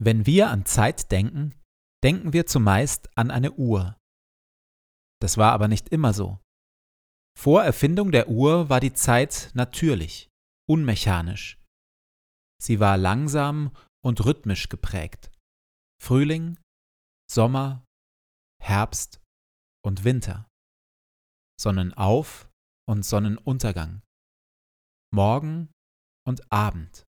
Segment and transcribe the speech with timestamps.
[0.00, 1.54] Wenn wir an Zeit denken,
[2.04, 3.96] denken wir zumeist an eine Uhr.
[5.20, 6.38] Das war aber nicht immer so.
[7.36, 10.28] Vor Erfindung der Uhr war die Zeit natürlich,
[10.68, 11.58] unmechanisch.
[12.60, 15.30] Sie war langsam und rhythmisch geprägt.
[16.00, 16.58] Frühling,
[17.30, 17.84] Sommer,
[18.62, 19.20] Herbst
[19.84, 20.48] und Winter.
[21.60, 22.48] Sonnenauf
[22.88, 24.02] und Sonnenuntergang.
[25.12, 25.70] Morgen
[26.24, 27.07] und Abend.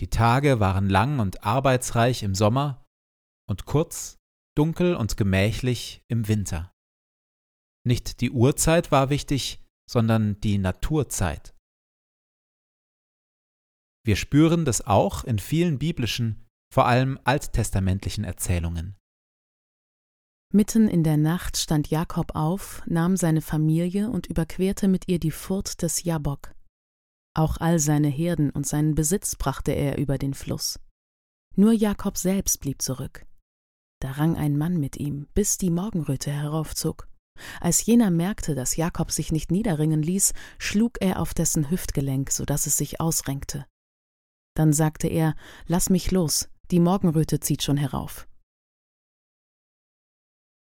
[0.00, 2.84] Die Tage waren lang und arbeitsreich im Sommer
[3.48, 4.18] und kurz,
[4.56, 6.72] dunkel und gemächlich im Winter.
[7.86, 11.54] Nicht die Uhrzeit war wichtig, sondern die Naturzeit.
[14.04, 18.96] Wir spüren das auch in vielen biblischen, vor allem alttestamentlichen Erzählungen.
[20.52, 25.30] Mitten in der Nacht stand Jakob auf, nahm seine Familie und überquerte mit ihr die
[25.30, 26.54] Furt des Jabok.
[27.36, 30.78] Auch all seine Herden und seinen Besitz brachte er über den Fluss.
[31.56, 33.26] Nur Jakob selbst blieb zurück.
[34.00, 37.08] Da rang ein Mann mit ihm, bis die Morgenröte heraufzog.
[37.60, 42.44] Als jener merkte, dass Jakob sich nicht niederringen ließ, schlug er auf dessen Hüftgelenk, so
[42.44, 43.66] dass es sich ausrenkte.
[44.54, 45.34] Dann sagte er:
[45.66, 48.28] Lass mich los, die Morgenröte zieht schon herauf.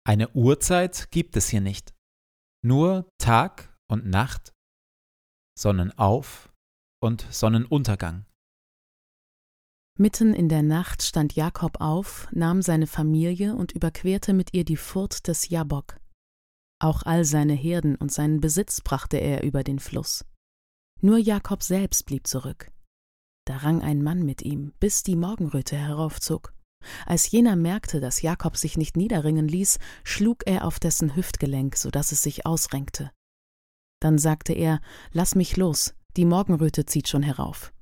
[0.04, 1.94] Eine Uhrzeit gibt es hier nicht.
[2.64, 4.52] Nur Tag und Nacht,
[5.56, 6.47] Sonnenauf
[7.00, 8.24] und Sonnenuntergang.
[9.98, 14.76] Mitten in der Nacht stand Jakob auf, nahm seine Familie und überquerte mit ihr die
[14.76, 15.98] Furt des Jabok.
[16.80, 20.24] Auch all seine Herden und seinen Besitz brachte er über den Fluss.
[21.00, 22.70] Nur Jakob selbst blieb zurück.
[23.44, 26.52] Da rang ein Mann mit ihm, bis die Morgenröte heraufzog.
[27.06, 31.90] Als jener merkte, dass Jakob sich nicht niederringen ließ, schlug er auf dessen Hüftgelenk, so
[31.90, 33.10] dass es sich ausrenkte.
[34.00, 34.80] Dann sagte er:
[35.10, 37.72] Lass mich los, die Morgenröte zieht schon herauf.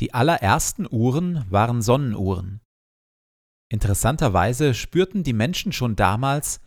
[0.00, 2.62] Die allerersten Uhren waren Sonnenuhren.
[3.70, 6.60] Interessanterweise spürten die Menschen schon damals,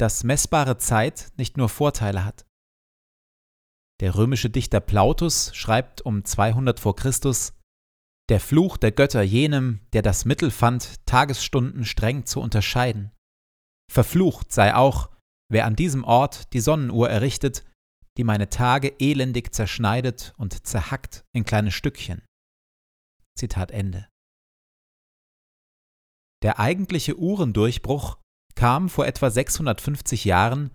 [0.00, 2.46] dass messbare Zeit nicht nur Vorteile hat.
[4.00, 7.52] Der römische Dichter Plautus schreibt um 200 vor Christus
[8.30, 13.12] Der Fluch der Götter jenem, der das Mittel fand, Tagesstunden streng zu unterscheiden.
[13.90, 15.10] Verflucht sei auch,
[15.50, 17.64] wer an diesem Ort die Sonnenuhr errichtet,
[18.18, 22.22] die meine Tage elendig zerschneidet und zerhackt in kleine Stückchen.
[23.38, 24.08] Zitat Ende.
[26.42, 28.18] Der eigentliche Uhrendurchbruch
[28.54, 30.74] kam vor etwa 650 Jahren,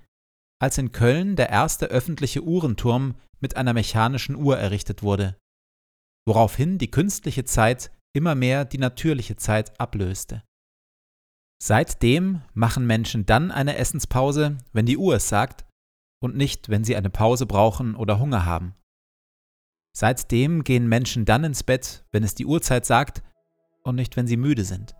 [0.61, 5.37] als in Köln der erste öffentliche Uhrenturm mit einer mechanischen Uhr errichtet wurde,
[6.25, 10.43] woraufhin die künstliche Zeit immer mehr die natürliche Zeit ablöste.
[11.61, 15.65] Seitdem machen Menschen dann eine Essenspause, wenn die Uhr es sagt,
[16.23, 18.75] und nicht, wenn sie eine Pause brauchen oder Hunger haben.
[19.95, 23.21] Seitdem gehen Menschen dann ins Bett, wenn es die Uhrzeit sagt,
[23.83, 24.95] und nicht, wenn sie müde sind.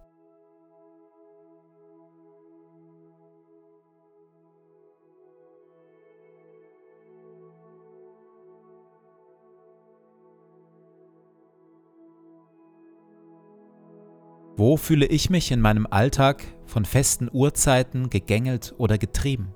[14.58, 19.56] Wo fühle ich mich in meinem Alltag von festen Uhrzeiten gegängelt oder getrieben?